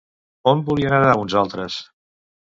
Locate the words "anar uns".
0.99-1.35